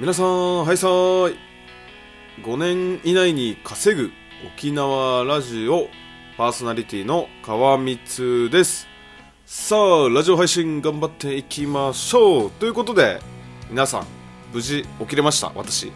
[0.00, 1.36] 皆さん、はいさーい。
[2.44, 4.12] 5年以内に稼ぐ
[4.46, 5.88] 沖縄ラジオ
[6.36, 8.86] パーソナリティの川光です。
[9.44, 12.50] さあ、ラジオ配信頑張っていきましょう。
[12.52, 13.20] ということで、
[13.70, 14.06] 皆さん、
[14.52, 15.90] 無事起きれました、私。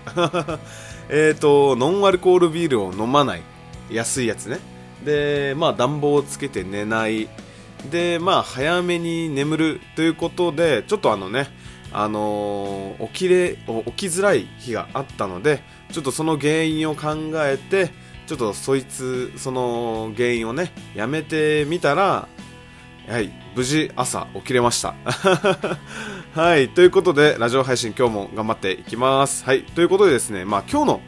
[1.09, 3.43] えっと、ノンアルコールビールを飲まない。
[3.89, 4.59] 安いやつね。
[5.05, 7.29] で、まあ暖房をつけて寝ない。
[7.89, 11.62] で、まあ早めに眠るということで、ちょっとあのね、
[11.93, 17.91] あのー起きれ起きづらい日があったのでちょっとその原因を考えて
[18.27, 22.29] ちょっとそいつその原因をねやめてみたら
[23.09, 24.95] はい無事朝起きれました。
[26.35, 29.45] はいということでラジオ配信今日も頑張っていきます。
[29.45, 31.01] はいということでですねまあ今日の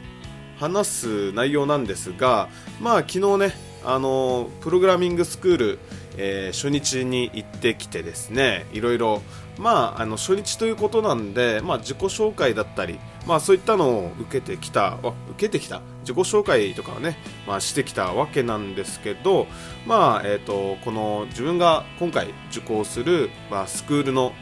[0.59, 2.49] 話す内容なんですが
[2.81, 5.79] まあ昨日ねあのプログラミングスクール、
[6.17, 9.21] えー初日に行ってきてですねいろいろ
[9.57, 17.17] まああの初日ということなんで、まあ、自己紹介だったり、まあ、そういったのを受けてきた受けてきた自己紹介とかをね、
[17.47, 19.47] まあ、してきたわけなんですけど、
[19.85, 24.33] まあえー、とこの自分が今回受講する、まあ、スクールの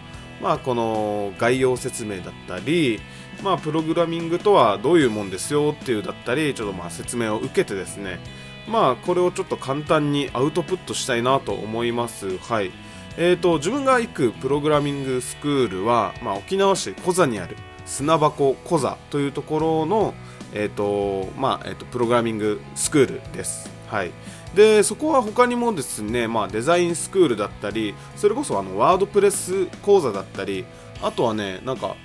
[0.42, 3.00] まあ、この概要説明だったり、
[3.44, 8.20] まあ、プログラミングとはどういうもんですよっていうだったりちょっとまあ説明を受けてですね
[8.68, 12.38] まあこれをちょっと簡単にアウトプットしたいなと思います。
[12.38, 12.72] はい。
[13.18, 20.14] えーと自分が行くプログラミングスクールは、まあ、沖縄市コザにある砂箱コザというところの
[20.54, 23.70] えーとまあえー、とプログラミングスクールです。
[23.88, 24.12] はい。
[24.56, 30.66] でそこは他にもですね、まあ、デザインスクールだったりそれこそあのワードプレス講座だったり
[31.02, 31.96] あとはねなんか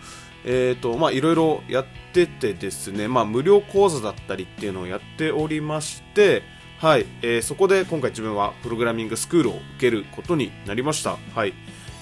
[0.44, 6.42] えーとまあ、いろいろやっててですね、まあ、無料講座だったりっていうのをやっておりまして、
[6.78, 11.53] はいえーそこで今回自分はプログラミングスクールを受けることになりました、はい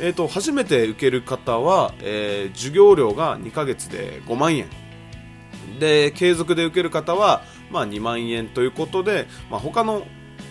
[0.01, 4.69] えー、と初めて受ける方は、えー授業料が2ヶ月で5万円。
[5.79, 10.07] で継続で受ける方は、まあ、2万円ということで、まあ、他の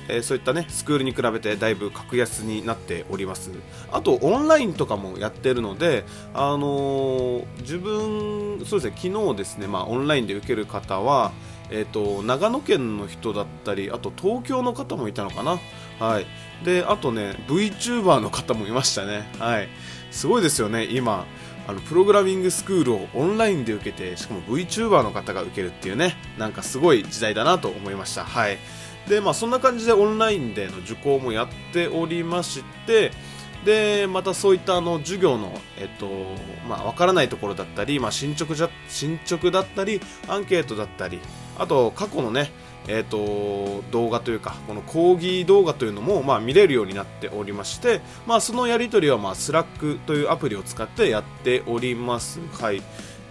[0.08, 3.52] えーそういったねスクールに比べてだいぶ格安になっております。
[3.92, 11.32] あとオンラインとかもやってるのであのー自分そうですね昨日ですねまあオンラインで受ける方は
[11.72, 15.60] えー、と長野県の人だったりあと東京の方もいたのかな。
[16.00, 16.26] はい。
[16.64, 19.28] であとね VTuber の方もいましたね。
[19.40, 19.70] はい。
[20.12, 21.26] すごいですよね今。
[21.68, 28.24] あのプログラミングスクールをオンラインで受けてしかも VTuber の方が受けるっていうねなんかすごい時代だなと思いました。
[28.24, 28.58] はい。
[29.08, 33.12] でまあそんな感じでオンラインでの受講もやっておりまして
[33.64, 36.08] でまたそういったあの授業の、えっと
[36.68, 41.20] まあ、分からないところだったり、まあ、進捗じゃ進捗だったりアンケートだったり
[41.58, 42.52] あと過去のね、
[42.88, 52.40] えっと動画というかこの講義動画というのも、まあ、見れるようになっておりまして、まあ、そのやり取りは、まあ、 Slack というアプリを使ってやっております。
[52.60, 52.82] はい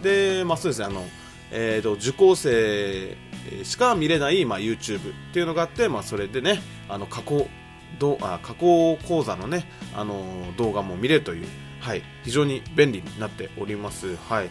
[0.03, 1.05] でまあ、そうですねあの、
[1.51, 3.17] えー、と受講生
[3.63, 7.49] しか見れない、まあ、YouTube っていうのがあって、まあ、それでねあの加工
[7.99, 10.25] どあ加工講座のね、あの
[10.57, 11.47] 動画も見れるという、
[11.81, 14.17] はい、非常に便利になっております。
[14.29, 14.51] はい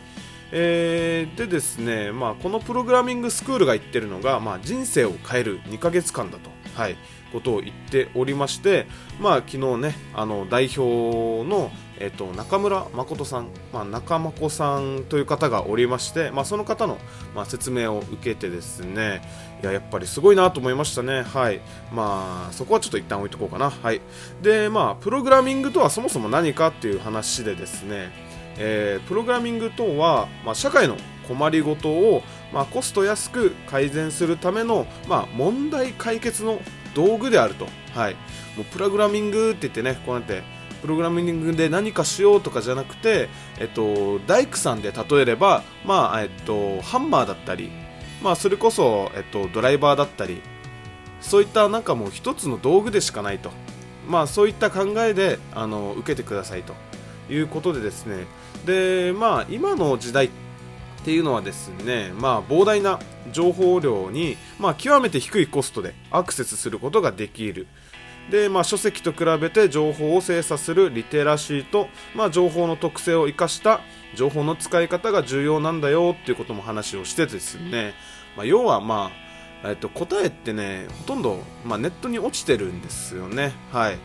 [0.56, 6.96] えーでですね、まあ、このプログラミングスクールが言ってるのが、まあ、人生を変える2ヶ月間だと、はい、
[7.32, 8.86] ことを言っておりまして、
[9.20, 17.00] まあ、昨日ねあの代表の、えっと中村誠さん、まあ、中誠さんという方がおりまして、まあ、その方の、
[17.36, 19.22] まあ、説明を受けてですね
[19.64, 24.02] いややっぱりすごいなと思いましたねはいまあそこはちょっと一旦置いとこうかなはい。
[24.44, 30.98] でまあプログラミングとはそもそも何かっていう話でですねえープログラミングとは、まあ、社会の
[31.28, 36.60] 困りごとを、まあ、コスト安く改善するための、まあ、問題解決の
[36.94, 38.14] 道具であると、はい、
[38.56, 40.44] もうプログラミングって言ってねこうやって
[40.82, 47.72] プログラミングで何かしようとかじゃなくて、えっと、大工さんで例えれば、まあえっと、ハンマーだったり、
[48.22, 50.42] まあ、それこそ、えっと、ドライバーだったり
[51.22, 53.52] そういったなんかもう一つの道具でしかないと、
[54.08, 56.76] まあ、そういった考えであの受けてくださいと。
[57.30, 58.26] いうことでですね。
[58.66, 60.30] で、まあ、今の時代っ
[61.04, 63.00] ていうのはですね、まあ、膨大な
[63.32, 67.68] 情報量に、まあ、極めて低いコストでアクセスすることができる。
[68.32, 73.82] で、まあ、書籍と比べて情報を精査するリテラシーと、まあ、情報の特性を生かした
[74.16, 77.94] 情報の使い方が重要なんだよっていうことも話をしてですね、
[78.38, 79.12] まあ、要はま
[79.64, 83.54] あ、えっと、答えってねほとんど、まあ、ネットに落ちてるんですよね。
[83.72, 83.98] はい。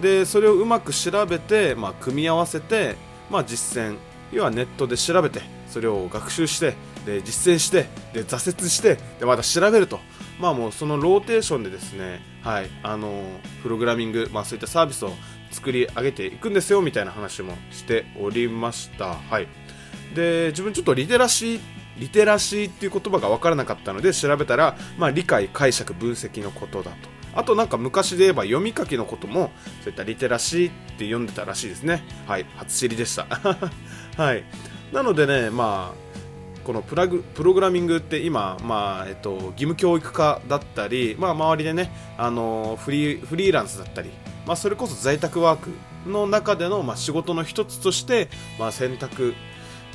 [0.00, 2.96] でそれをうまく調べて、まあ、組み合わせて、
[3.30, 3.96] まあ、実践。
[4.32, 10.00] 要はネットで調べてそれを学習してで実践してで挫折してでまた調べると。
[10.38, 13.22] まあもうそのローテーションでですねはいあの
[13.62, 15.12] プログラミング、まあ、そういったサービスを
[15.50, 19.14] 作り上げていくんですよみたいな話もしておりました。
[19.14, 19.48] はい。
[20.14, 21.60] で自分ちょっとリテラシー
[21.98, 27.15] リテラシーっていう言葉が分からなかったので調べたら、まあ、理解解釈分析のことだと。
[27.36, 29.50] あとなんか昔で言えば読み書きのことも
[29.82, 32.02] そういったリテラシーって読んでたらしいですね。
[32.26, 33.26] はい初知りでした。
[34.16, 34.44] はい。
[34.92, 36.06] なのでねまあ
[36.66, 44.10] このプラグプログラミングって今、まあえっと、義務教育化だったり、まあ、周りでねあのフリーフリーランスだったり、
[44.46, 45.70] まあ、それこそ在宅ワーク
[46.10, 48.28] の中での、まあ、仕事の一つとして、
[48.58, 49.34] まあ、選択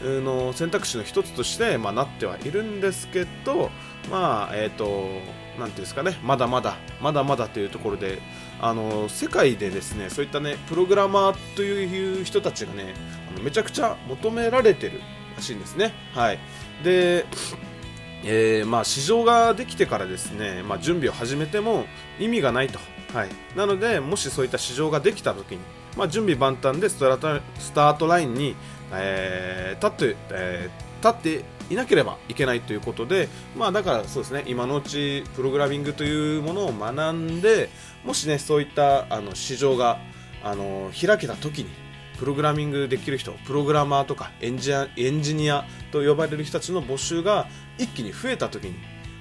[0.01, 3.69] の選択肢の一つとして、まあ、なってはいるんですけど、
[4.09, 5.09] まあえーと、
[5.59, 8.19] なんていうんですかねまだまだまだまだというところで
[8.59, 12.93] あの世界でですねそういったねプログラマーという人たちがね
[13.33, 15.01] あのめちゃくちゃ求められてる
[15.35, 15.93] らしいんですね。
[16.13, 16.39] はい。
[16.83, 17.25] で
[18.23, 21.85] えー、まあ、市場ができてからですね、まあ、準備を始めても
[22.19, 22.79] 意味がないと、
[23.13, 25.59] はい、なのでもしそういった市場ができた時に、
[25.97, 28.55] まあ、準備万端でスタートラインに、
[28.93, 37.69] えー、立って、えー、立っていなければいけないということで、まあ、だからそうですね今のうちプログラミングというものを学んで
[38.03, 39.99] もしねそういったあの市場が
[40.43, 41.69] あの開けた時に
[42.17, 47.47] プログラミングできる人プログラマーとかエンジエンジニアと呼ばれる人たちの募集が
[47.77, 48.75] 一気に増えた時に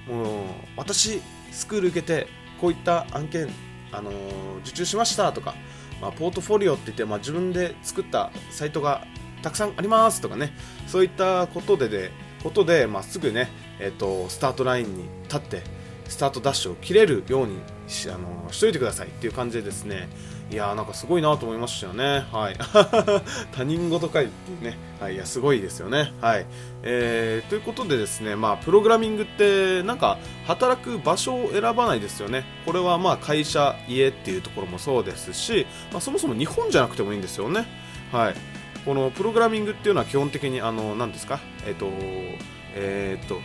[0.07, 0.45] もう
[0.77, 1.21] 私
[1.51, 2.27] スクール受けて
[2.61, 3.49] こういった案件、
[3.91, 4.11] あの、
[4.59, 5.55] 受注しましたとか、
[5.99, 9.03] まあ、ポートフォリオって言って、まあ、自分で作ったサイトが
[9.41, 10.53] たくさんありますとかね
[10.85, 12.11] そういったことでで
[12.43, 13.49] ことで、まあ、すぐね、
[13.79, 15.63] えーと、スタートラインに立って
[16.07, 17.57] スタートダッシュを切れるように
[17.87, 20.09] し,、あの、しといてくださいっていう感じでですね
[20.51, 22.25] いやーなんかすごいなと思いましたよね。
[22.29, 22.57] はい。
[23.55, 24.77] 他人事かいっていうね。
[24.99, 25.15] はい。
[25.15, 26.11] いや、すごいですよね。
[26.19, 26.45] はい。
[26.83, 32.43] えー、ということでですね、まあ、プログラミングって、なんか、働く場所を選ばないですよね。
[32.65, 37.65] これはまあ、会社、家っていうところもそうですし、まあ、そもそも日本じゃなくてもいいんですよね。
[38.11, 38.35] はい。
[38.85, 41.39] このプログラミングっていうのは基本的に、あの、何ですか？
[41.65, 41.89] えっ、ー、と、
[42.75, 43.39] えっ、ー、と、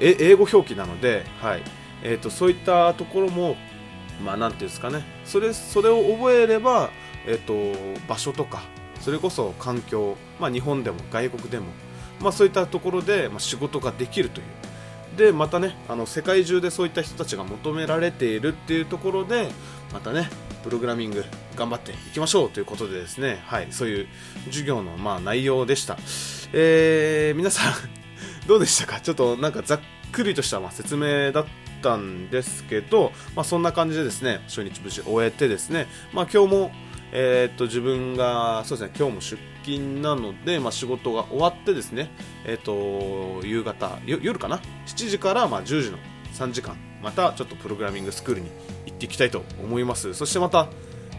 [0.00, 1.62] 英語表記なので、はい。
[2.02, 3.56] え、ー、と、そういったところも、
[4.24, 5.02] まあ、なんていうんですかね。
[5.24, 6.90] それそれを覚えれば、
[7.26, 7.54] えっと、
[8.08, 8.62] 場所とか
[9.00, 11.66] それこそ環境、まあ、日本でも外国でも、
[12.20, 14.46] まあ、そういったところで、まあ、仕事ができるという。
[15.16, 19.50] でまたねあの世界中でそういった人たちが求められているっていうところで
[19.92, 20.30] またね
[20.62, 21.24] プログラミング
[21.56, 23.42] 頑張っていきましょうということでですね。
[23.46, 24.06] はいそういう
[24.46, 25.96] 授業のまあ内容でした、
[26.52, 27.74] えー、皆さん
[28.46, 29.00] どうでしたか？
[29.00, 29.80] ちょっとなんかざっ
[30.12, 31.46] くりとしたま説明だっ
[31.82, 36.72] たんですけど、まあ、そんな感じでですね初日無事終えてですね、まあ、今日も、
[37.12, 42.10] えー、っと自分がそうですね今日も出勤なので、まあ、仕事が終わってですね、
[42.44, 45.98] えー、っと夕方夜かな？7時からま10時の
[46.34, 48.50] 3時間またちょっとプログラミングスクールに
[48.86, 50.14] 行っていきたいと思います。
[50.14, 50.68] そしてまた、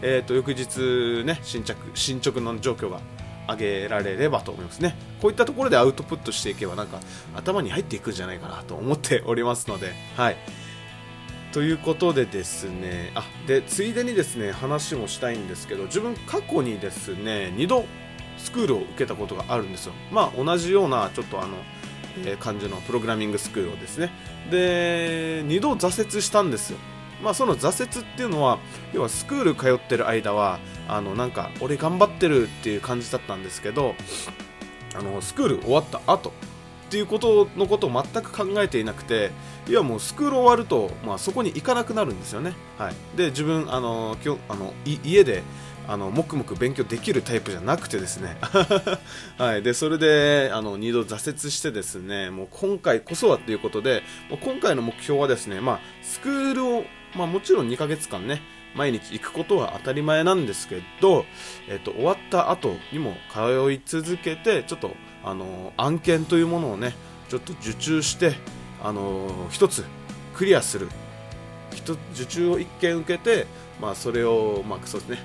[0.02, 3.00] えー、と翌日ね新着進捗の状況が
[3.48, 4.96] 上げられればと思いますね。
[5.20, 7.00] こういったところでアウトプットしていけばなんか
[7.34, 9.92] 頭に入っていくんじゃないかなと思っておりますので。
[10.16, 10.36] はい。
[11.52, 17.84] ということでですねあでついでにですね話もしたいんですけど自分過去にですね2度
[18.38, 19.92] スクールを受けたことがあるんですよ。
[20.10, 21.56] まあ同じようなちょっとあの、
[22.24, 24.10] えー、感じのプログラミングスクールをですね。
[24.50, 26.78] で2度挫折したんですよ。
[27.22, 28.58] まあその挫折っていうのは
[28.92, 30.58] 要はスクール通ってる間は
[30.88, 33.94] あのなんか俺頑張ってるっていう感じだったんですけど
[34.94, 36.32] あのスクール終わった後っ
[36.90, 39.30] ていうことのことを全く考えていなくて
[39.66, 45.42] いやもうスクール終わると、まあ、そこに行かなくなるんですよね、はい、で自分あの今日あの家で
[45.86, 48.36] あの黙々勉強できるタイプじゃなくてですね、
[49.38, 58.42] はい、でそれであの2度挫折してですねもう今回こそはということでもう今回の目標はですね、まあ、スクールを、まあ、もちろん2ヶ月間ね
[58.74, 61.26] 毎日行くことは当たり前なんですけど、
[61.68, 66.94] えっと、終わった後にも通い続けてちょっとあの案件というものをね
[67.28, 68.34] ちょっと受注して
[68.82, 69.84] あの一つ
[70.34, 70.88] クリアする。
[71.82, 73.46] 受注を1件受けて、
[73.80, 75.18] まあ、それを、まあ、そうですね。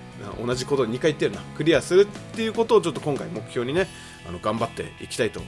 [0.43, 1.41] 同じことを2回言ってるな。
[1.55, 3.87] クリアするっていうことをちょっと今回目標にね
[4.27, 5.41] あの頑張っていきたいと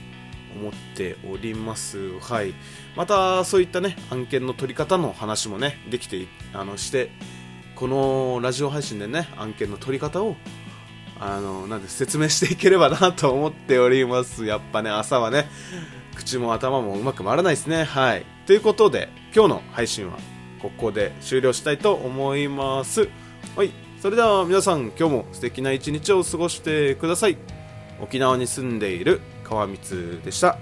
[0.56, 2.18] 思っております。
[2.20, 2.54] はい。
[2.96, 7.10] また、そういったね、案件の取り方の話もね、できて、あの、して
[7.82, 10.36] このラジオ配信でね案件の取り方を
[11.18, 14.44] あのなんで説明していければなと思っております。
[14.44, 15.46] やっぱね朝はね
[16.14, 17.82] 口も頭もうまく回らないですね。
[17.82, 18.24] はい。
[18.46, 20.16] ということで今日の配信は
[20.62, 23.08] ここで終了したいと思います。
[23.56, 23.72] はい。
[24.00, 27.36] それでは皆さん今日も素敵な一日を過ごしてください。
[28.00, 30.56] 沖縄に住んでいる川光でした。